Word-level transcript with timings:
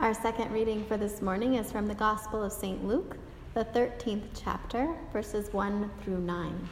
Our 0.00 0.14
second 0.14 0.50
reading 0.50 0.86
for 0.86 0.96
this 0.96 1.20
morning 1.20 1.56
is 1.56 1.70
from 1.70 1.86
the 1.86 1.94
Gospel 1.94 2.42
of 2.42 2.52
St. 2.52 2.82
Luke, 2.86 3.18
the 3.52 3.66
13th 3.66 4.28
chapter, 4.34 4.96
verses 5.12 5.52
1 5.52 5.90
through 6.02 6.20
9. 6.20 6.68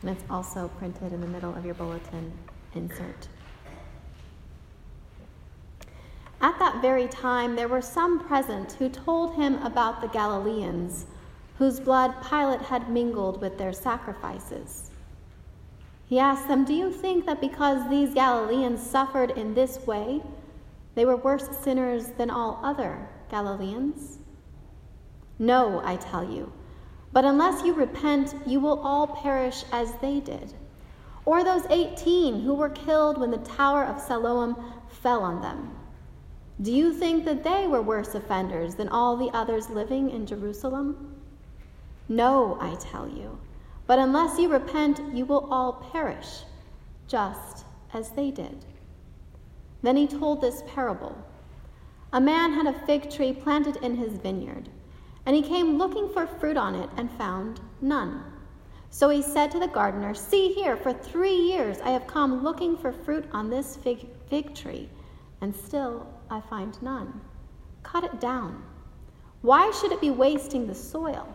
And 0.00 0.10
it's 0.10 0.24
also 0.30 0.68
printed 0.78 1.12
in 1.12 1.20
the 1.20 1.26
middle 1.26 1.54
of 1.54 1.66
your 1.66 1.74
bulletin 1.74 2.32
insert. 2.74 3.28
At 6.40 6.58
that 6.58 6.80
very 6.80 7.06
time, 7.06 7.54
there 7.54 7.68
were 7.68 7.82
some 7.82 8.18
present 8.18 8.72
who 8.72 8.88
told 8.88 9.34
him 9.34 9.56
about 9.56 10.00
the 10.00 10.08
Galileans, 10.08 11.04
whose 11.58 11.80
blood 11.80 12.14
Pilate 12.26 12.62
had 12.62 12.88
mingled 12.88 13.42
with 13.42 13.58
their 13.58 13.74
sacrifices. 13.74 14.90
He 16.06 16.18
asked 16.18 16.48
them, 16.48 16.64
Do 16.64 16.72
you 16.72 16.90
think 16.90 17.26
that 17.26 17.42
because 17.42 17.90
these 17.90 18.14
Galileans 18.14 18.80
suffered 18.80 19.32
in 19.32 19.52
this 19.52 19.86
way, 19.86 20.22
they 20.94 21.04
were 21.04 21.16
worse 21.16 21.48
sinners 21.62 22.08
than 22.18 22.30
all 22.30 22.60
other 22.62 23.08
Galileans? 23.30 24.18
No, 25.38 25.80
I 25.84 25.96
tell 25.96 26.24
you. 26.24 26.52
But 27.12 27.24
unless 27.24 27.64
you 27.64 27.72
repent, 27.72 28.34
you 28.46 28.60
will 28.60 28.80
all 28.80 29.06
perish 29.06 29.64
as 29.72 29.92
they 30.00 30.20
did. 30.20 30.52
Or 31.24 31.42
those 31.42 31.66
18 31.70 32.42
who 32.42 32.54
were 32.54 32.70
killed 32.70 33.18
when 33.18 33.30
the 33.30 33.38
Tower 33.38 33.84
of 33.84 34.00
Siloam 34.00 34.56
fell 34.88 35.22
on 35.22 35.40
them. 35.40 35.74
Do 36.62 36.72
you 36.72 36.92
think 36.92 37.24
that 37.24 37.42
they 37.42 37.66
were 37.66 37.80
worse 37.80 38.14
offenders 38.14 38.74
than 38.74 38.88
all 38.88 39.16
the 39.16 39.30
others 39.30 39.70
living 39.70 40.10
in 40.10 40.26
Jerusalem? 40.26 41.16
No, 42.08 42.58
I 42.60 42.74
tell 42.74 43.08
you. 43.08 43.38
But 43.86 43.98
unless 43.98 44.38
you 44.38 44.48
repent, 44.48 45.00
you 45.14 45.24
will 45.24 45.48
all 45.50 45.72
perish, 45.92 46.42
just 47.08 47.64
as 47.94 48.10
they 48.10 48.30
did. 48.30 48.64
Then 49.82 49.96
he 49.96 50.06
told 50.06 50.40
this 50.40 50.62
parable 50.66 51.16
A 52.12 52.20
man 52.20 52.52
had 52.52 52.66
a 52.66 52.86
fig 52.86 53.10
tree 53.10 53.32
planted 53.32 53.76
in 53.76 53.96
his 53.96 54.14
vineyard, 54.14 54.68
and 55.26 55.34
he 55.34 55.42
came 55.42 55.78
looking 55.78 56.08
for 56.08 56.26
fruit 56.26 56.56
on 56.56 56.74
it 56.74 56.90
and 56.96 57.10
found 57.12 57.60
none. 57.80 58.24
So 58.90 59.08
he 59.08 59.22
said 59.22 59.50
to 59.52 59.60
the 59.60 59.68
gardener, 59.68 60.14
See 60.14 60.52
here, 60.52 60.76
for 60.76 60.92
three 60.92 61.36
years 61.36 61.80
I 61.80 61.90
have 61.90 62.06
come 62.06 62.42
looking 62.42 62.76
for 62.76 62.92
fruit 62.92 63.24
on 63.32 63.48
this 63.48 63.76
fig, 63.76 64.08
fig 64.28 64.54
tree, 64.54 64.88
and 65.40 65.54
still 65.54 66.06
I 66.28 66.40
find 66.40 66.80
none. 66.82 67.20
Cut 67.82 68.04
it 68.04 68.20
down. 68.20 68.62
Why 69.42 69.70
should 69.70 69.92
it 69.92 70.00
be 70.00 70.10
wasting 70.10 70.66
the 70.66 70.74
soil? 70.74 71.26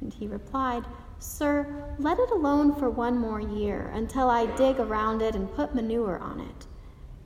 And 0.00 0.14
he 0.14 0.26
replied, 0.26 0.84
Sir, 1.18 1.84
let 1.98 2.18
it 2.18 2.30
alone 2.30 2.74
for 2.74 2.88
one 2.88 3.18
more 3.18 3.40
year 3.40 3.90
until 3.94 4.30
I 4.30 4.46
dig 4.56 4.80
around 4.80 5.20
it 5.20 5.34
and 5.34 5.54
put 5.54 5.74
manure 5.74 6.18
on 6.18 6.40
it. 6.40 6.66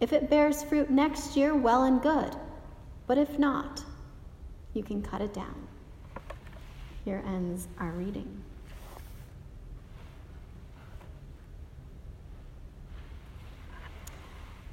If 0.04 0.12
it 0.12 0.28
bears 0.28 0.62
fruit 0.62 0.90
next 0.90 1.34
year, 1.34 1.54
well 1.54 1.84
and 1.84 2.02
good. 2.02 2.36
But 3.06 3.16
if 3.16 3.38
not, 3.38 3.82
you 4.74 4.82
can 4.82 5.00
cut 5.00 5.22
it 5.22 5.32
down. 5.32 5.66
Here 7.06 7.22
ends 7.26 7.68
our 7.78 7.90
reading. 7.92 8.42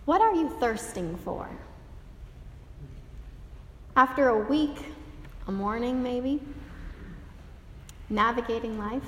What 0.03 0.19
are 0.19 0.35
you 0.35 0.49
thirsting 0.59 1.15
for? 1.23 1.49
After 3.95 4.27
a 4.27 4.37
week, 4.37 4.83
a 5.47 5.51
morning 5.53 6.03
maybe, 6.03 6.41
navigating 8.09 8.77
life, 8.77 9.07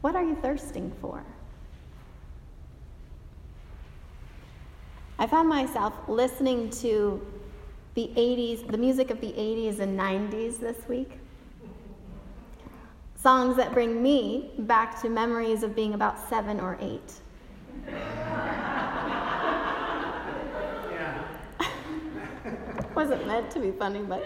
what 0.00 0.16
are 0.16 0.24
you 0.24 0.36
thirsting 0.36 0.90
for? 1.02 1.22
I 5.24 5.26
found 5.26 5.48
myself 5.48 5.94
listening 6.06 6.68
to 6.82 7.18
the 7.94 8.10
80s, 8.14 8.70
the 8.70 8.76
music 8.76 9.08
of 9.08 9.22
the 9.22 9.32
80s 9.32 9.78
and 9.78 9.98
90s 9.98 10.60
this 10.60 10.86
week. 10.86 11.12
Songs 13.16 13.56
that 13.56 13.72
bring 13.72 14.02
me 14.02 14.50
back 14.58 15.00
to 15.00 15.08
memories 15.08 15.62
of 15.62 15.74
being 15.74 15.94
about 15.94 16.28
seven 16.28 16.60
or 16.60 16.76
eight. 16.78 17.14
Wasn't 22.94 23.26
meant 23.26 23.50
to 23.52 23.60
be 23.60 23.70
funny, 23.70 24.00
but. 24.00 24.22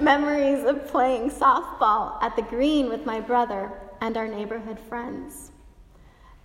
memories 0.00 0.64
of 0.64 0.84
playing 0.88 1.30
softball 1.30 2.20
at 2.24 2.34
the 2.34 2.42
green 2.42 2.88
with 2.88 3.06
my 3.06 3.20
brother 3.20 3.70
and 4.00 4.16
our 4.16 4.26
neighborhood 4.26 4.80
friends 4.80 5.52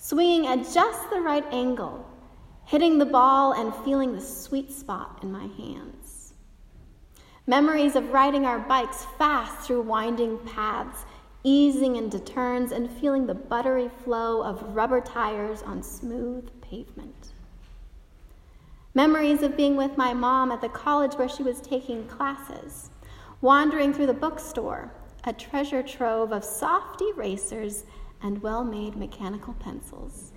swinging 0.04 0.46
at 0.48 0.70
just 0.74 1.10
the 1.10 1.22
right 1.22 1.46
angle, 1.54 2.06
hitting 2.66 3.00
the 3.00 3.06
ball 3.06 3.54
and 3.54 3.74
feeling 3.86 4.12
the 4.12 4.20
sweet 4.20 4.70
spot 4.70 5.18
in 5.24 5.32
my 5.32 5.48
hands. 5.56 6.34
Memories 7.48 7.96
of 7.96 8.10
riding 8.10 8.46
our 8.46 8.60
bikes 8.60 9.06
fast 9.18 9.66
through 9.66 9.82
winding 9.82 10.38
paths, 10.40 11.06
easing 11.46 11.96
into 11.96 12.20
turns 12.20 12.74
and 12.74 12.92
feeling 12.92 13.26
the 13.26 13.34
buttery 13.34 13.90
flow 14.04 14.44
of 14.44 14.76
rubber 14.76 15.00
tires 15.00 15.62
on 15.62 15.82
smooth 15.82 16.50
pavement. 16.62 17.32
Memories 18.94 19.42
of 19.42 19.56
being 19.56 19.78
with 19.78 19.96
my 19.96 20.14
mom 20.14 20.52
at 20.52 20.60
the 20.60 20.68
college 20.68 21.14
where 21.14 21.30
she 21.30 21.44
was 21.44 21.62
taking 21.62 22.06
classes, 22.08 22.90
wandering 23.40 23.94
through 23.94 24.08
the 24.08 24.14
bookstore, 24.14 24.92
a 25.24 25.32
treasure 25.32 25.82
trove 25.82 26.34
of 26.34 26.44
soft 26.44 27.02
erasers 27.02 27.86
and 28.24 28.42
well 28.42 28.64
made 28.64 28.96
mechanical 28.96 29.54
pencils. 29.56 30.32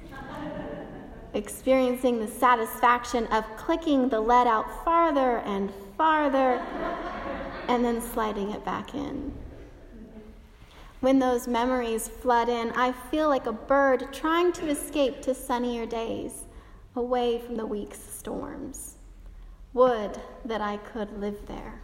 Experiencing 1.32 2.18
the 2.18 2.26
satisfaction 2.26 3.26
of 3.28 3.44
clicking 3.56 4.08
the 4.08 4.20
lead 4.20 4.46
out 4.46 4.84
farther 4.84 5.38
and 5.38 5.72
farther 5.96 6.60
and 7.68 7.84
then 7.84 8.00
sliding 8.00 8.50
it 8.50 8.64
back 8.64 8.94
in. 8.94 9.32
When 11.00 11.18
those 11.18 11.46
memories 11.46 12.08
flood 12.08 12.48
in, 12.48 12.72
I 12.72 12.92
feel 12.92 13.28
like 13.28 13.46
a 13.46 13.52
bird 13.52 14.12
trying 14.12 14.52
to 14.54 14.68
escape 14.68 15.22
to 15.22 15.34
sunnier 15.34 15.86
days, 15.86 16.44
away 16.96 17.38
from 17.38 17.56
the 17.56 17.66
week's 17.66 18.00
storms. 18.00 18.96
Would 19.74 20.18
that 20.44 20.62
I 20.62 20.78
could 20.78 21.20
live 21.20 21.46
there. 21.46 21.82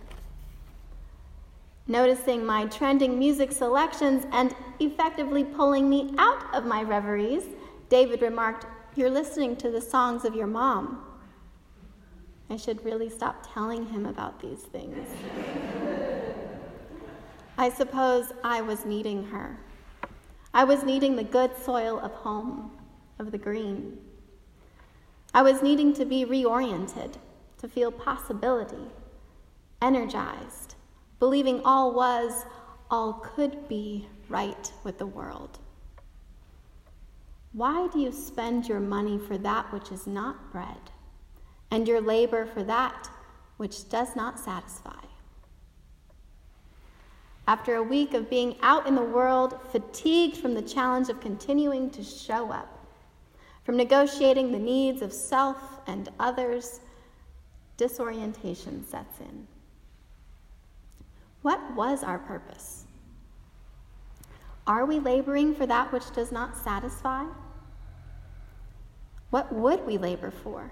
Noticing 1.88 2.46
my 2.46 2.66
trending 2.66 3.18
music 3.18 3.50
selections 3.50 4.24
and 4.30 4.54
effectively 4.78 5.42
pulling 5.42 5.90
me 5.90 6.14
out 6.16 6.54
of 6.54 6.64
my 6.64 6.82
reveries, 6.82 7.44
David 7.88 8.22
remarked, 8.22 8.66
You're 8.94 9.10
listening 9.10 9.56
to 9.56 9.70
the 9.70 9.80
songs 9.80 10.24
of 10.24 10.36
your 10.36 10.46
mom. 10.46 11.04
I 12.48 12.56
should 12.56 12.84
really 12.84 13.08
stop 13.08 13.52
telling 13.52 13.86
him 13.86 14.06
about 14.06 14.40
these 14.40 14.60
things. 14.60 15.08
I 17.58 17.68
suppose 17.68 18.32
I 18.44 18.60
was 18.60 18.84
needing 18.84 19.24
her. 19.26 19.58
I 20.54 20.64
was 20.64 20.84
needing 20.84 21.16
the 21.16 21.24
good 21.24 21.56
soil 21.56 21.98
of 21.98 22.12
home, 22.12 22.70
of 23.18 23.32
the 23.32 23.38
green. 23.38 23.98
I 25.34 25.42
was 25.42 25.62
needing 25.62 25.94
to 25.94 26.04
be 26.04 26.24
reoriented, 26.24 27.14
to 27.58 27.68
feel 27.68 27.90
possibility, 27.90 28.90
energized 29.80 30.76
believing 31.22 31.60
all 31.64 31.94
was, 31.94 32.46
all 32.90 33.12
could 33.12 33.68
be 33.68 34.08
right 34.28 34.72
with 34.82 34.98
the 34.98 35.06
world. 35.06 35.60
Why 37.52 37.86
do 37.92 38.00
you 38.00 38.10
spend 38.10 38.66
your 38.66 38.80
money 38.80 39.20
for 39.20 39.38
that 39.38 39.72
which 39.72 39.92
is 39.92 40.08
not 40.08 40.50
bread, 40.50 40.90
and 41.70 41.86
your 41.86 42.00
labor 42.00 42.44
for 42.44 42.64
that 42.64 43.08
which 43.56 43.88
does 43.88 44.16
not 44.16 44.40
satisfy? 44.40 44.98
After 47.46 47.76
a 47.76 47.84
week 47.84 48.14
of 48.14 48.28
being 48.28 48.56
out 48.60 48.88
in 48.88 48.96
the 48.96 49.00
world, 49.00 49.60
fatigued 49.70 50.38
from 50.38 50.54
the 50.54 50.62
challenge 50.62 51.08
of 51.08 51.20
continuing 51.20 51.88
to 51.90 52.02
show 52.02 52.50
up, 52.50 52.84
from 53.62 53.76
negotiating 53.76 54.50
the 54.50 54.58
needs 54.58 55.02
of 55.02 55.12
self 55.12 55.78
and 55.86 56.08
others, 56.18 56.80
disorientation 57.76 58.84
sets 58.84 59.20
in. 59.20 59.46
What 61.42 61.74
was 61.74 62.04
our 62.04 62.18
purpose? 62.18 62.84
Are 64.66 64.86
we 64.86 65.00
laboring 65.00 65.54
for 65.54 65.66
that 65.66 65.92
which 65.92 66.10
does 66.12 66.30
not 66.30 66.56
satisfy? 66.56 67.24
What 69.30 69.52
would 69.52 69.84
we 69.84 69.98
labor 69.98 70.30
for? 70.30 70.70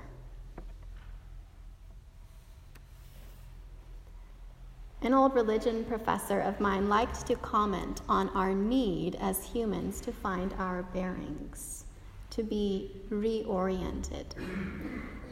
An 5.02 5.14
old 5.14 5.34
religion 5.34 5.84
professor 5.87 6.40
of 6.40 6.61
mine 6.61 6.88
liked 6.88 7.26
to 7.26 7.34
comment 7.37 8.02
on 8.08 8.28
our 8.31 8.52
need 8.52 9.16
as 9.16 9.44
humans 9.44 10.00
to 10.02 10.12
find 10.12 10.55
our 10.58 10.82
bearings, 10.82 11.84
to 12.28 12.43
be 12.43 12.93
reoriented. 13.11 14.26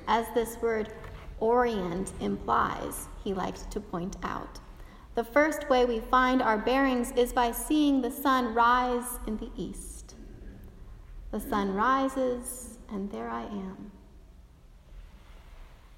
As 0.09 0.27
this 0.35 0.57
word 0.63 0.95
orient 1.39 2.13
implies, 2.21 3.09
he 3.23 3.35
liked 3.35 3.71
to 3.71 3.79
point 3.79 4.17
out. 4.23 4.59
The 5.19 5.25
first 5.25 5.69
way 5.69 5.85
we 5.85 5.99
find 5.99 6.41
our 6.41 6.57
bearings 6.57 7.11
is 7.17 7.33
by 7.33 7.51
seeing 7.51 8.01
the 8.01 8.11
sun 8.13 8.55
rise 8.55 9.19
in 9.27 9.37
the 9.39 9.51
east. 9.57 10.15
The 11.33 11.41
sun 11.41 11.75
rises, 11.75 12.79
and 12.89 13.11
there 13.11 13.29
I 13.29 13.43
am. 13.43 13.91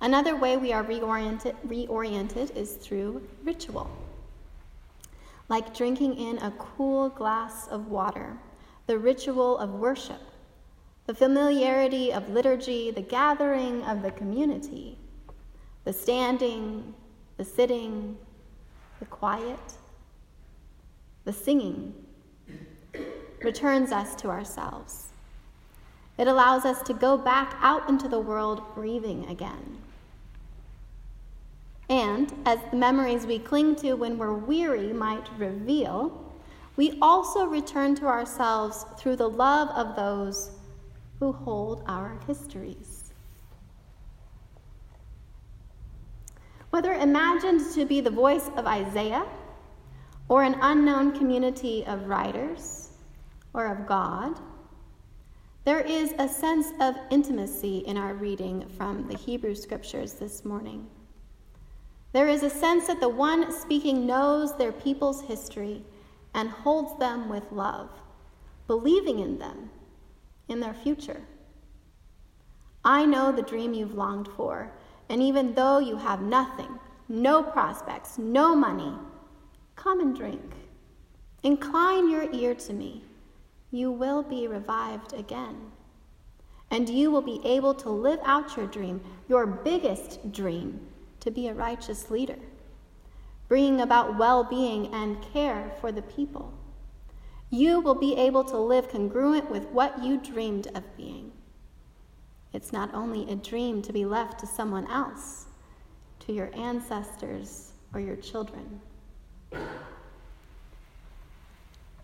Another 0.01 0.37
way 0.37 0.57
we 0.57 0.73
are 0.73 0.83
reoriented, 0.83 1.55
reoriented 1.67 2.57
is 2.57 2.77
through 2.77 3.29
ritual, 3.45 3.91
like 5.51 5.77
drinking 5.77 6.17
in 6.17 6.39
a 6.39 6.53
cool 6.53 7.11
glass 7.11 7.69
of 7.69 7.89
water, 7.89 8.39
the 8.87 8.99
ritual 8.99 9.59
of 9.59 9.69
worship, 9.75 10.23
the 11.05 11.15
familiarity 11.15 12.11
of 12.11 12.31
liturgy, 12.31 12.91
the 12.91 13.03
gathering 13.03 13.83
of 13.83 14.01
the 14.01 14.13
community, 14.13 14.97
the 15.85 15.93
standing, 15.93 16.95
the 17.37 17.45
sitting, 17.45 18.17
the 19.01 19.07
quiet, 19.07 19.59
the 21.25 21.33
singing, 21.33 21.95
returns 23.43 23.91
us 23.91 24.15
to 24.17 24.29
ourselves. 24.29 25.09
It 26.19 26.29
allows 26.29 26.65
us 26.65 26.83
to 26.83 26.95
go 26.95 27.17
back 27.17 27.57
out 27.61 27.89
into 27.89 28.07
the 28.07 28.21
world 28.21 28.63
breathing 28.75 29.27
again. 29.29 29.79
And 31.89 32.33
as 32.47 32.61
the 32.71 32.77
memories 32.77 33.27
we 33.27 33.39
cling 33.39 33.75
to 33.77 33.95
when 33.95 34.19
we're 34.19 34.35
weary 34.35 34.93
might 34.93 35.27
reveal, 35.39 36.33
we 36.77 36.99
also 37.03 37.47
return 37.47 37.95
to 37.97 38.07
ourselves 38.07 38.85
through 38.97 39.17
the 39.17 39.29
love 39.29 39.69
of 39.71 39.97
those 39.97 40.51
who 41.19 41.33
hold 41.33 41.83
our 41.87 42.19
histories. 42.27 43.00
Whether 46.71 46.95
imagined 46.95 47.73
to 47.75 47.85
be 47.85 48.01
the 48.01 48.11
voice 48.11 48.49
of 48.57 48.67
Isaiah 48.67 49.27
or 50.29 50.45
an 50.45 50.57
unknown 50.61 51.19
community 51.19 51.85
of 51.87 52.09
writers 52.09 52.91
or 53.53 53.67
of 53.67 53.87
God, 53.87 54.39
there 55.65 55.81
is 55.81 56.15
a 56.19 56.29
sense 56.29 56.69
of 56.81 56.95
intimacy 57.11 57.79
in 57.79 57.97
our 57.97 58.15
reading 58.15 58.69
from 58.79 59.09
the 59.09 59.17
Hebrew 59.17 59.55
scriptures 59.55 60.15
this 60.15 60.45
morning. 60.45 60.87
There 62.13 62.29
is 62.29 62.43
a 62.43 62.51
sense 62.51 62.87
that 62.87 63.01
the 63.01 63.09
one 63.09 63.53
speaking 63.53 64.07
knows 64.07 64.57
their 64.57 64.73
people's 64.73 65.23
history 65.23 65.85
and 66.35 66.49
holds 66.49 66.99
them 66.99 67.29
with 67.29 67.51
love, 67.53 67.91
believing 68.67 69.19
in 69.19 69.39
them, 69.39 69.71
in 70.49 70.61
their 70.61 70.75
future. 70.75 71.21
I 72.85 73.05
know 73.05 73.33
the 73.33 73.43
dream 73.43 73.75
you've 73.75 73.95
longed 73.95 74.29
for, 74.37 74.73
and 75.11 75.21
even 75.21 75.55
though 75.55 75.81
you 75.81 75.97
have 75.97 76.23
nothing, 76.23 76.79
no 77.09 77.43
prospects, 77.43 78.17
no 78.17 78.55
money, 78.55 78.95
come 79.75 80.01
and 80.01 80.17
drink. 80.17 80.55
Incline 81.43 82.09
your 82.09 82.31
ear 82.33 82.55
to 82.55 82.73
me. 82.73 83.03
You 83.73 83.91
will 83.91 84.23
be 84.23 84.47
revived 84.47 85.13
again. 85.13 85.73
And 86.71 86.89
you 86.89 87.11
will 87.11 87.23
be 87.23 87.41
able 87.45 87.75
to 87.75 87.91
live 87.91 88.21
out 88.25 88.57
your 88.57 88.69
dream, 88.69 89.01
your 89.29 89.47
biggest 89.47 90.31
dream, 90.31 90.87
to 91.19 91.33
be 91.33 91.49
a 91.49 91.55
righteous 91.55 92.09
leader, 92.09 92.39
bringing 93.49 93.81
about 93.81 94.17
well 94.17 94.45
being 94.45 94.95
and 94.95 95.21
care 95.33 95.73
for 95.81 95.91
the 95.91 96.03
people. 96.03 96.55
You 97.51 97.81
will 97.81 97.97
be 97.97 98.17
able 98.17 98.45
to 98.45 98.57
live 98.57 98.89
congruent 98.89 99.51
with 99.51 99.67
what 99.71 100.05
you 100.05 100.19
dreamed 100.19 100.69
of 100.69 100.97
being. 100.97 101.33
It's 102.53 102.73
not 102.73 102.93
only 102.95 103.31
a 103.31 103.37
dream 103.37 103.81
to 103.83 103.93
be 103.93 104.05
left 104.05 104.41
to 104.41 104.47
someone 104.47 104.87
else, 104.91 105.47
to 106.21 106.33
your 106.33 106.51
ancestors 106.55 107.73
or 107.95 108.01
your 108.01 108.17
children. 108.17 108.81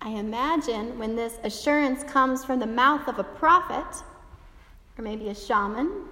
I 0.01 0.11
imagine 0.11 0.99
when 0.99 1.17
this 1.17 1.39
assurance 1.43 2.05
comes 2.05 2.45
from 2.45 2.61
the 2.61 2.67
mouth 2.67 3.09
of 3.09 3.19
a 3.19 3.25
prophet, 3.25 4.05
or 4.97 5.03
maybe 5.03 5.29
a 5.29 5.35
shaman, 5.35 6.05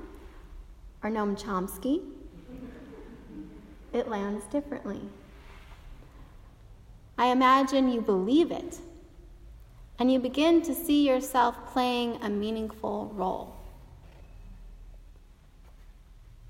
or 1.03 1.11
Noam 1.11 1.41
Chomsky, 1.41 2.03
it 3.93 4.09
lands 4.09 4.45
differently. 4.47 5.01
I 7.17 7.27
imagine 7.27 7.89
you 7.89 8.01
believe 8.01 8.51
it, 8.51 8.81
and 10.01 10.13
you 10.13 10.19
begin 10.19 10.61
to 10.63 10.75
see 10.75 11.07
yourself 11.07 11.57
playing 11.73 12.19
a 12.23 12.29
meaningful 12.29 13.13
role. 13.15 13.54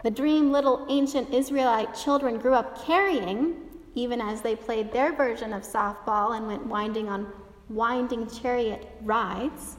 The 0.04 0.12
dream 0.12 0.52
little 0.52 0.86
ancient 0.88 1.34
Israelite 1.34 1.96
children 1.96 2.38
grew 2.38 2.54
up 2.54 2.84
carrying, 2.84 3.56
even 3.96 4.20
as 4.20 4.40
they 4.40 4.54
played 4.54 4.92
their 4.92 5.12
version 5.12 5.52
of 5.52 5.64
softball 5.64 6.36
and 6.36 6.46
went 6.46 6.64
winding 6.64 7.08
on 7.08 7.32
winding 7.68 8.30
chariot 8.30 8.86
rides, 9.02 9.78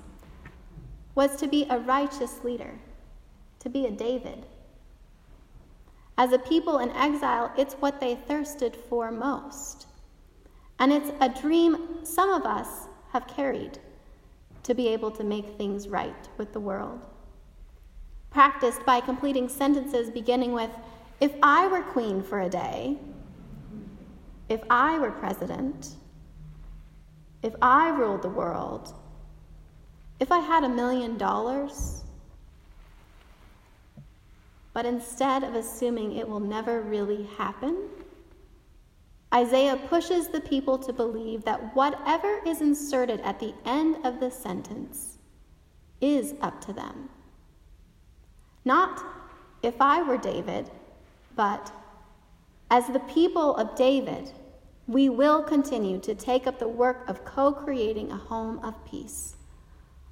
was 1.15 1.37
to 1.37 1.47
be 1.47 1.65
a 1.69 1.79
righteous 1.79 2.43
leader, 2.43 2.73
to 3.59 3.69
be 3.69 3.85
a 3.85 3.91
David 3.91 4.45
as 6.17 6.31
a 6.31 6.39
people 6.39 6.79
in 6.79 6.91
exile, 6.91 7.51
it's 7.57 7.73
what 7.75 7.99
they 7.99 8.15
thirsted 8.15 8.75
for 8.89 9.11
most. 9.11 9.87
And 10.79 10.91
it's 10.91 11.11
a 11.19 11.29
dream 11.29 11.99
some 12.03 12.29
of 12.29 12.45
us 12.45 12.87
have 13.11 13.27
carried 13.27 13.79
to 14.63 14.73
be 14.73 14.87
able 14.87 15.11
to 15.11 15.23
make 15.23 15.57
things 15.57 15.87
right 15.87 16.29
with 16.37 16.53
the 16.53 16.59
world. 16.59 17.05
Practiced 18.35 18.85
by 18.85 18.99
completing 18.99 19.47
sentences 19.47 20.09
beginning 20.09 20.51
with, 20.51 20.69
If 21.21 21.31
I 21.41 21.67
were 21.67 21.81
queen 21.81 22.21
for 22.21 22.41
a 22.41 22.49
day, 22.49 22.97
if 24.49 24.59
I 24.69 24.99
were 24.99 25.11
president, 25.11 25.95
if 27.43 27.55
I 27.61 27.91
ruled 27.91 28.23
the 28.23 28.29
world, 28.29 28.93
if 30.19 30.33
I 30.33 30.39
had 30.39 30.65
a 30.65 30.67
million 30.67 31.17
dollars, 31.17 32.03
but 34.73 34.85
instead 34.85 35.45
of 35.45 35.55
assuming 35.55 36.17
it 36.17 36.27
will 36.27 36.41
never 36.41 36.81
really 36.81 37.23
happen, 37.37 37.87
Isaiah 39.33 39.79
pushes 39.87 40.27
the 40.27 40.41
people 40.41 40.77
to 40.79 40.91
believe 40.91 41.45
that 41.45 41.73
whatever 41.73 42.41
is 42.45 42.59
inserted 42.59 43.21
at 43.21 43.39
the 43.39 43.53
end 43.63 44.05
of 44.05 44.19
the 44.19 44.29
sentence 44.29 45.19
is 46.01 46.33
up 46.41 46.59
to 46.65 46.73
them. 46.73 47.07
Not 48.65 49.03
if 49.61 49.75
I 49.79 50.01
were 50.01 50.17
David, 50.17 50.69
but 51.35 51.71
as 52.71 52.87
the 52.87 52.99
people 52.99 53.55
of 53.55 53.75
David, 53.75 54.31
we 54.87 55.07
will 55.09 55.43
continue 55.43 55.99
to 55.99 56.15
take 56.15 56.47
up 56.47 56.59
the 56.59 56.67
work 56.67 57.07
of 57.07 57.23
co 57.23 57.51
creating 57.51 58.11
a 58.11 58.17
home 58.17 58.59
of 58.59 58.73
peace, 58.85 59.35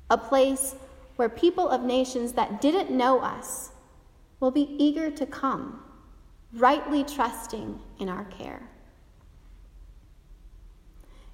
a 0.10 0.18
place 0.18 0.76
where 1.16 1.30
people 1.30 1.68
of 1.68 1.82
nations 1.84 2.34
that 2.34 2.62
didn't 2.62 2.90
know 2.90 3.20
us 3.20 3.72
will 4.40 4.52
be 4.52 4.76
eager 4.78 5.12
to 5.12 5.26
come, 5.26 5.84
rightly 6.54 7.04
trusting 7.04 7.80
in 8.00 8.10
our 8.10 8.26
care. 8.26 8.70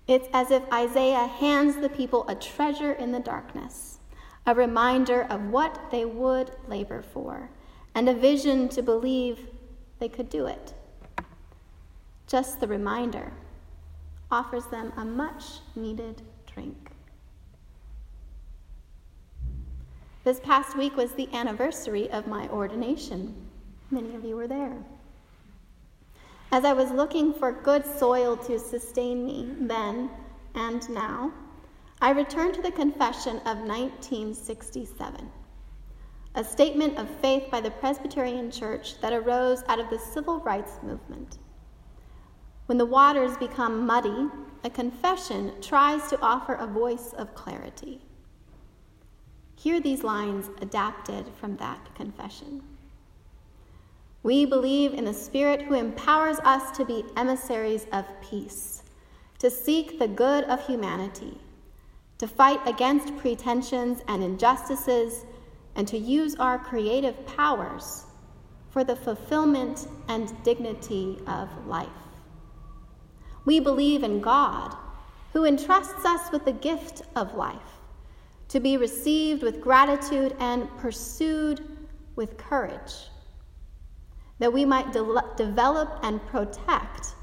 It's 0.08 0.28
as 0.34 0.52
if 0.52 0.64
Isaiah 0.74 1.28
hands 1.28 1.78
the 1.78 1.90
people 1.90 2.28
a 2.28 2.36
treasure 2.36 2.94
in 2.94 3.12
the 3.12 3.20
darkness, 3.20 3.99
a 4.46 4.56
reminder 4.56 5.24
of 5.24 5.42
what 5.50 5.92
they 5.92 6.06
would 6.06 6.52
labor 6.68 7.02
for, 7.02 7.50
and 7.96 8.10
a 8.10 8.14
vision 8.14 8.70
to 8.70 8.82
believe 8.82 9.48
they 10.00 10.10
could 10.10 10.30
do 10.30 10.48
it. 10.48 10.74
Just 12.28 12.60
the 12.60 12.68
reminder 12.68 13.32
offers 14.32 14.66
them 14.68 14.94
a 14.98 15.06
much 15.06 15.60
needed 15.76 16.22
drink. 16.46 16.92
This 20.24 20.40
past 20.40 20.78
week 20.78 20.96
was 20.96 21.14
the 21.14 21.30
anniversary 21.34 22.10
of 22.12 22.28
my 22.28 22.48
ordination. 22.50 23.34
Many 23.90 24.16
of 24.16 24.24
you 24.24 24.36
were 24.36 24.48
there. 24.48 24.78
As 26.52 26.66
I 26.66 26.74
was 26.74 26.92
looking 26.92 27.34
for 27.34 27.52
good 27.52 27.86
soil 27.86 28.36
to 28.38 28.60
sustain 28.60 29.26
me 29.26 29.48
then 29.60 30.10
and 30.56 30.88
now, 30.90 31.32
I 32.02 32.12
return 32.12 32.54
to 32.54 32.62
the 32.62 32.72
confession 32.72 33.40
of 33.40 33.58
1967, 33.58 35.30
a 36.36 36.44
statement 36.46 36.98
of 36.98 37.10
faith 37.20 37.52
by 37.52 37.60
the 37.60 37.72
Presbyterian 37.72 38.50
Church 38.52 39.02
that 39.02 39.12
arose 39.12 39.64
out 39.68 39.82
of 39.82 39.90
the 39.90 40.00
civil 40.00 40.40
rights 40.40 40.80
movement. 40.82 41.40
When 42.68 42.78
the 42.78 42.86
waters 42.86 43.36
become 43.36 43.86
muddy, 43.86 44.30
a 44.64 44.70
confession 44.70 45.52
tries 45.62 46.10
to 46.10 46.22
offer 46.22 46.54
a 46.54 46.68
voice 46.68 47.12
of 47.18 47.36
clarity. 47.36 48.00
Hear 49.58 49.82
these 49.82 50.02
lines 50.02 50.50
adapted 50.62 51.26
from 51.38 51.58
that 51.58 51.94
confession. 51.96 52.64
We 54.24 54.46
believe 54.46 54.94
in 54.94 55.04
the 55.04 55.14
Spirit 55.14 55.64
who 55.64 55.74
empowers 55.74 56.40
us 56.46 56.72
to 56.78 56.86
be 56.86 57.04
emissaries 57.18 57.88
of 57.92 58.06
peace, 58.22 58.84
to 59.40 59.52
seek 59.52 60.00
the 60.00 60.08
good 60.08 60.46
of 60.46 60.66
humanity, 60.66 61.38
to 62.20 62.28
fight 62.28 62.60
against 62.68 63.18
pretensions 63.18 64.02
and 64.08 64.24
injustices, 64.24 65.26
and 65.76 65.88
to 65.88 65.98
use 65.98 66.36
our 66.36 66.60
creative 66.60 67.26
powers 67.26 68.06
for 68.70 68.84
the 68.84 68.96
fulfillment 68.96 69.88
and 70.08 70.32
dignity 70.44 71.18
of 71.26 71.50
life. 71.66 71.88
We 73.46 73.60
believe 73.60 74.04
in 74.04 74.22
God, 74.22 74.76
who 75.34 75.46
entrusts 75.46 76.06
us 76.06 76.32
with 76.32 76.46
the 76.46 76.52
gift 76.52 77.02
of 77.16 77.34
life 77.34 77.80
to 78.50 78.60
be 78.60 78.78
received 78.78 79.44
with 79.44 79.62
gratitude 79.62 80.36
and 80.40 80.70
pursued 80.78 81.62
with 82.16 82.38
courage. 82.38 82.94
that 84.40 84.52
we 84.54 84.66
might 84.66 84.92
de- 84.94 85.24
develop 85.36 86.00
and 86.02 86.26
protect 86.28 87.16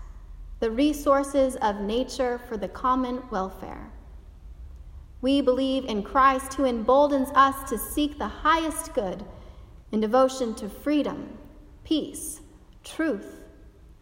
the 0.60 0.70
resources 0.70 1.56
of 1.56 1.80
nature 1.80 2.38
for 2.46 2.56
the 2.56 2.68
common 2.68 3.22
welfare. 3.30 3.90
We 5.20 5.40
believe 5.40 5.84
in 5.84 6.02
Christ 6.02 6.54
who 6.54 6.64
emboldens 6.64 7.30
us 7.34 7.68
to 7.70 7.78
seek 7.78 8.18
the 8.18 8.28
highest 8.28 8.94
good 8.94 9.24
in 9.92 10.00
devotion 10.00 10.54
to 10.56 10.68
freedom, 10.68 11.38
peace, 11.84 12.40
truth, 12.84 13.40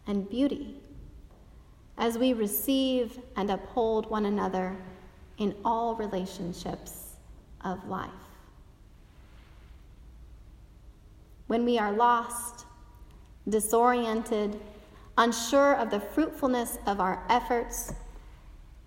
and 0.06 0.28
beauty 0.28 0.76
as 1.96 2.18
we 2.18 2.32
receive 2.32 3.18
and 3.36 3.50
uphold 3.50 4.10
one 4.10 4.26
another 4.26 4.76
in 5.38 5.54
all 5.64 5.94
relationships 5.94 7.16
of 7.62 7.86
life. 7.88 8.10
When 11.46 11.64
we 11.64 11.78
are 11.78 11.92
lost, 11.92 12.66
disoriented, 13.48 14.60
unsure 15.16 15.74
of 15.74 15.90
the 15.90 16.00
fruitfulness 16.00 16.78
of 16.86 17.00
our 17.00 17.24
efforts, 17.28 17.92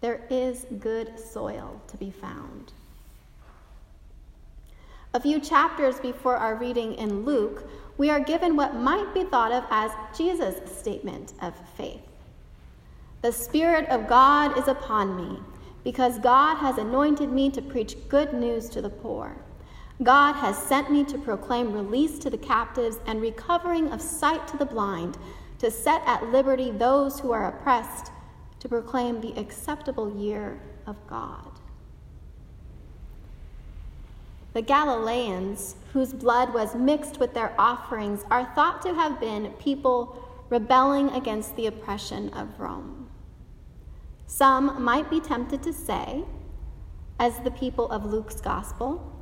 there 0.01 0.21
is 0.29 0.65
good 0.79 1.19
soil 1.19 1.81
to 1.87 1.97
be 1.97 2.11
found. 2.11 2.73
A 5.13 5.19
few 5.19 5.39
chapters 5.39 5.99
before 5.99 6.35
our 6.35 6.55
reading 6.55 6.93
in 6.95 7.25
Luke, 7.25 7.67
we 7.97 8.09
are 8.09 8.19
given 8.19 8.55
what 8.55 8.75
might 8.75 9.13
be 9.13 9.23
thought 9.23 9.51
of 9.51 9.63
as 9.71 9.91
Jesus' 10.15 10.77
statement 10.77 11.33
of 11.41 11.55
faith. 11.75 12.01
The 13.23 13.31
Spirit 13.31 13.89
of 13.89 14.07
God 14.07 14.57
is 14.57 14.67
upon 14.67 15.15
me, 15.15 15.39
because 15.83 16.19
God 16.19 16.57
has 16.57 16.77
anointed 16.77 17.31
me 17.31 17.49
to 17.49 17.61
preach 17.61 17.95
good 18.09 18.33
news 18.33 18.69
to 18.69 18.81
the 18.81 18.89
poor. 18.89 19.35
God 20.03 20.33
has 20.33 20.55
sent 20.55 20.91
me 20.91 21.03
to 21.05 21.17
proclaim 21.17 21.73
release 21.73 22.19
to 22.19 22.29
the 22.29 22.37
captives 22.37 22.99
and 23.07 23.19
recovering 23.19 23.91
of 23.91 24.01
sight 24.01 24.47
to 24.49 24.57
the 24.57 24.65
blind, 24.65 25.17
to 25.57 25.71
set 25.71 26.03
at 26.05 26.31
liberty 26.31 26.69
those 26.69 27.19
who 27.19 27.31
are 27.31 27.47
oppressed, 27.47 28.11
to 28.59 28.69
proclaim 28.69 29.21
the 29.21 29.37
acceptable 29.39 30.17
year 30.17 30.59
of 30.85 30.95
God. 31.07 31.51
The 34.53 34.61
Galileans, 34.61 35.75
whose 35.93 36.13
blood 36.13 36.53
was 36.53 36.73
mixed 36.73 37.19
with 37.19 37.33
their 37.33 37.53
offerings, 37.59 38.25
are 38.31 38.51
thought 38.55 38.81
to 38.81 38.93
have 38.93 39.19
been 39.19 39.51
people 39.59 40.23
rebelling 40.49 41.09
against 41.09 41.55
the 41.55 41.67
oppression 41.67 42.29
of 42.29 42.59
Rome. 42.59 43.09
Some 44.25 44.81
might 44.83 45.09
be 45.09 45.19
tempted 45.19 45.61
to 45.63 45.73
say, 45.73 46.23
as 47.19 47.39
the 47.39 47.51
people 47.51 47.89
of 47.91 48.05
Luke's 48.05 48.41
gospel, 48.41 49.13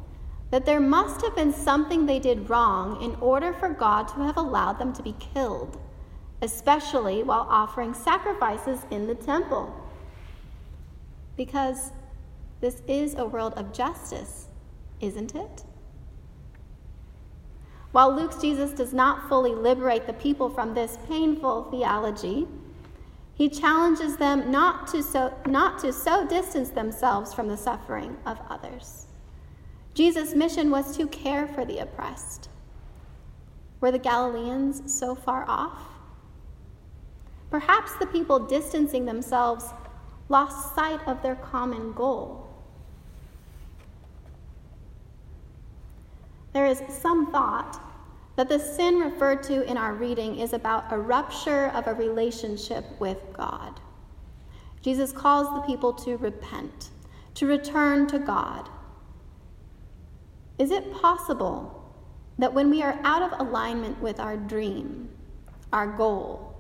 that 0.52 0.66
there 0.66 0.80
must 0.80 1.22
have 1.22 1.36
been 1.36 1.54
something 1.54 2.06
they 2.06 2.20
did 2.20 2.50
wrong 2.50 3.02
in 3.02 3.16
order 3.16 3.52
for 3.54 3.70
God 3.70 4.08
to 4.10 4.24
have 4.24 4.38
allowed 4.38 4.80
them 4.80 4.94
to 4.94 5.04
be 5.04 5.16
killed, 5.20 5.78
especially 6.42 7.24
while 7.24 7.48
offering 7.50 7.94
sacrifices 7.94 8.86
in 8.92 9.08
the 9.08 9.16
temple. 9.16 9.74
Because 11.38 11.92
this 12.62 12.82
is 12.88 13.16
a 13.16 13.26
world 13.26 13.54
of 13.56 13.74
justice, 13.74 14.48
isn't 15.02 15.36
it? 15.36 15.64
While 17.92 18.14
Luke's 18.14 18.42
Jesus 18.42 18.72
does 18.72 18.94
not 18.94 19.30
fully 19.30 19.56
liberate 19.56 20.06
the 20.06 20.14
people 20.14 20.50
from 20.50 20.74
this 20.74 20.98
painful 21.08 21.72
theology, 21.72 22.48
he 23.34 23.50
challenges 23.50 24.18
them 24.18 24.52
not 24.52 24.88
to 24.88 25.04
so, 25.04 25.34
not 25.46 25.80
to 25.80 25.94
so 25.94 26.26
distance 26.28 26.70
themselves 26.70 27.34
from 27.34 27.48
the 27.48 27.58
suffering 27.58 28.18
of 28.26 28.40
others. 28.50 29.08
Jesus' 29.94 30.36
mission 30.36 30.72
was 30.72 30.98
to 30.98 31.08
care 31.08 31.48
for 31.48 31.64
the 31.64 31.80
oppressed. 31.80 32.50
Were 33.80 33.92
the 33.92 34.00
Galileans 34.00 34.94
so 34.94 35.16
far 35.16 35.46
off? 35.48 35.95
Perhaps 37.50 37.96
the 37.96 38.08
people 38.08 38.40
distancing 38.40 39.06
themselves 39.06 39.66
lost 40.30 40.76
sight 40.76 41.00
of 41.08 41.22
their 41.22 41.36
common 41.36 41.94
goal. 41.94 42.48
There 46.54 46.66
is 46.66 46.82
some 46.90 47.32
thought 47.32 47.82
that 48.36 48.50
the 48.50 48.60
sin 48.60 49.00
referred 49.00 49.44
to 49.44 49.70
in 49.70 49.78
our 49.78 49.94
reading 49.94 50.40
is 50.40 50.54
about 50.54 50.92
a 50.92 50.98
rupture 50.98 51.68
of 51.68 51.88
a 51.88 51.94
relationship 51.94 52.86
with 53.00 53.18
God. 53.34 53.80
Jesus 54.82 55.12
calls 55.12 55.54
the 55.54 55.62
people 55.62 55.94
to 55.94 56.18
repent, 56.18 56.90
to 57.36 57.48
return 57.48 58.08
to 58.08 58.20
God, 58.20 58.70
is 60.58 60.72
it 60.72 60.94
possible 60.94 61.94
that 62.38 62.54
when 62.54 62.70
we 62.70 62.82
are 62.82 63.00
out 63.04 63.22
of 63.22 63.40
alignment 63.40 64.02
with 64.02 64.20
our 64.20 64.38
dream, 64.38 65.10
our 65.74 65.88
goal, 65.88 66.55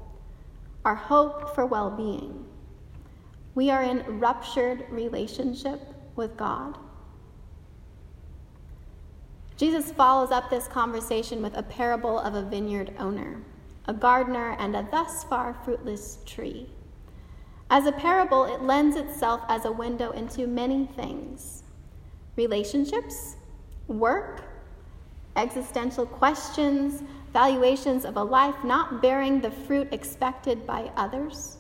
our 0.85 0.95
hope 0.95 1.53
for 1.53 1.65
well 1.65 1.89
being, 1.89 2.45
we 3.55 3.69
are 3.69 3.83
in 3.83 4.19
ruptured 4.19 4.85
relationship 4.89 5.81
with 6.15 6.37
God? 6.37 6.77
Jesus 9.57 9.91
follows 9.91 10.31
up 10.31 10.49
this 10.49 10.67
conversation 10.67 11.41
with 11.41 11.57
a 11.57 11.63
parable 11.63 12.19
of 12.19 12.35
a 12.35 12.43
vineyard 12.43 12.93
owner, 12.99 13.41
a 13.87 13.93
gardener, 13.93 14.55
and 14.59 14.75
a 14.75 14.87
thus 14.91 15.23
far 15.23 15.53
fruitless 15.63 16.19
tree. 16.25 16.69
As 17.69 17.87
a 17.87 17.91
parable, 17.91 18.45
it 18.45 18.61
lends 18.61 18.95
itself 18.95 19.41
as 19.47 19.65
a 19.65 19.71
window 19.71 20.11
into 20.11 20.45
many 20.45 20.85
things 20.95 21.63
relationships, 22.35 23.37
work, 23.87 24.43
existential 25.37 26.05
questions, 26.05 27.01
valuations 27.35 28.05
of 28.05 28.15
a 28.15 28.23
life 28.23 28.55
not 28.63 29.01
bearing 29.01 29.41
the 29.41 29.51
fruit 29.51 29.89
expected 29.91 30.65
by 30.65 30.89
others. 30.95 31.57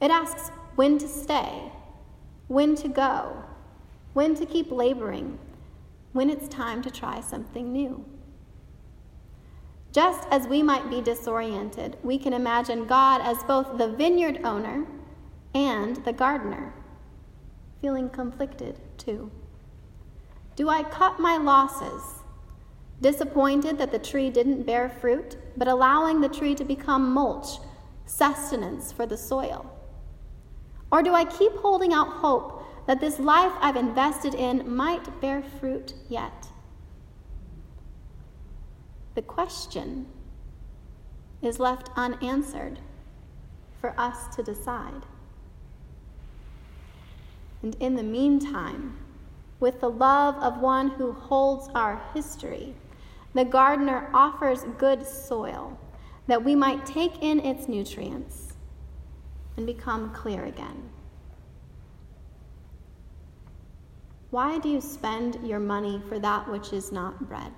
It 0.00 0.10
asks 0.10 0.50
when 0.74 0.98
to 0.98 1.06
stay, 1.06 1.70
when 2.48 2.74
to 2.74 2.88
go, 2.88 3.44
when 4.12 4.34
to 4.34 4.44
keep 4.44 4.72
laboring, 4.72 5.38
when 6.14 6.28
it's 6.28 6.48
time 6.48 6.82
to 6.82 6.90
try 6.90 7.20
something 7.20 7.72
new. 7.72 8.04
Just 9.92 10.26
as 10.32 10.48
we 10.48 10.64
might 10.64 10.90
be 10.90 11.00
disoriented, 11.00 11.96
we 12.02 12.18
can 12.18 12.32
imagine 12.32 12.86
God 12.86 13.20
as 13.20 13.44
both 13.44 13.78
the 13.78 13.92
vineyard 13.92 14.40
owner 14.42 14.84
and 15.54 16.04
the 16.04 16.12
gardener, 16.12 16.74
feeling 17.80 18.10
conflicted 18.10 18.80
too. 18.98 19.30
Do 20.56 20.68
I 20.68 20.82
cut 20.82 21.20
my 21.20 21.36
losses, 21.36 22.24
disappointed 23.00 23.78
that 23.78 23.92
the 23.92 23.98
tree 23.98 24.30
didn't 24.30 24.64
bear 24.64 24.88
fruit, 24.88 25.36
but 25.56 25.68
allowing 25.68 26.20
the 26.20 26.28
tree 26.28 26.54
to 26.54 26.64
become 26.64 27.12
mulch, 27.12 27.58
sustenance 28.06 28.92
for 28.92 29.06
the 29.06 29.16
soil? 29.16 29.70
Or 30.90 31.02
do 31.02 31.14
I 31.14 31.24
keep 31.24 31.52
holding 31.56 31.92
out 31.92 32.08
hope 32.08 32.64
that 32.86 33.00
this 33.00 33.18
life 33.18 33.52
I've 33.60 33.76
invested 33.76 34.34
in 34.34 34.74
might 34.74 35.20
bear 35.20 35.42
fruit 35.42 35.94
yet? 36.08 36.48
The 39.14 39.22
question 39.22 40.06
is 41.42 41.58
left 41.58 41.90
unanswered 41.96 42.78
for 43.80 43.98
us 43.98 44.34
to 44.36 44.42
decide. 44.42 45.02
And 47.62 47.74
in 47.80 47.96
the 47.96 48.02
meantime, 48.02 48.96
with 49.58 49.80
the 49.80 49.90
love 49.90 50.36
of 50.36 50.60
one 50.60 50.90
who 50.90 51.12
holds 51.12 51.68
our 51.74 52.02
history. 52.14 52.74
The 53.36 53.44
gardener 53.44 54.08
offers 54.14 54.64
good 54.78 55.06
soil 55.06 55.78
that 56.26 56.42
we 56.42 56.54
might 56.54 56.86
take 56.86 57.22
in 57.22 57.38
its 57.40 57.68
nutrients 57.68 58.54
and 59.58 59.66
become 59.66 60.14
clear 60.14 60.46
again. 60.46 60.88
Why 64.30 64.58
do 64.58 64.70
you 64.70 64.80
spend 64.80 65.46
your 65.46 65.60
money 65.60 66.02
for 66.08 66.18
that 66.18 66.50
which 66.50 66.72
is 66.72 66.92
not 66.92 67.28
bread, 67.28 67.52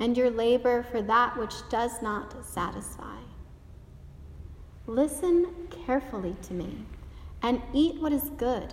and 0.00 0.16
your 0.16 0.30
labor 0.30 0.86
for 0.90 1.02
that 1.02 1.36
which 1.36 1.52
does 1.68 2.00
not 2.00 2.42
satisfy? 2.42 3.18
Listen 4.86 5.68
carefully 5.84 6.34
to 6.40 6.54
me 6.54 6.78
and 7.42 7.60
eat 7.74 8.00
what 8.00 8.14
is 8.14 8.30
good 8.38 8.72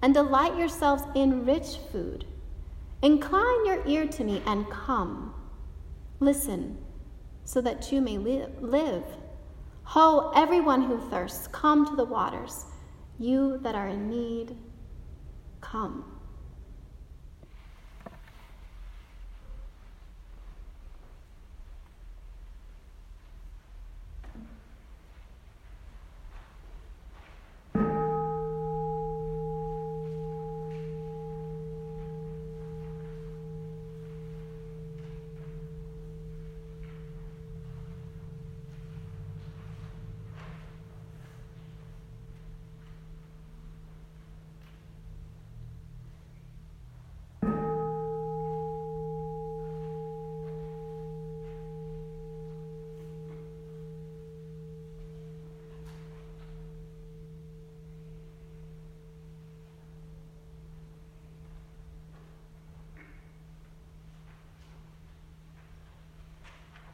and 0.00 0.14
delight 0.14 0.56
yourselves 0.56 1.02
in 1.16 1.44
rich 1.44 1.78
food. 1.90 2.24
Incline 3.02 3.66
your 3.66 3.86
ear 3.86 4.06
to 4.06 4.22
me 4.22 4.42
and 4.46 4.68
come. 4.70 5.34
Listen, 6.20 6.78
so 7.44 7.60
that 7.60 7.90
you 7.90 8.00
may 8.00 8.16
live. 8.16 9.04
Ho, 9.82 10.32
everyone 10.36 10.82
who 10.82 10.98
thirsts, 11.10 11.48
come 11.48 11.84
to 11.86 11.96
the 11.96 12.04
waters. 12.04 12.64
You 13.18 13.58
that 13.62 13.74
are 13.74 13.88
in 13.88 14.08
need, 14.08 14.56
come. 15.60 16.21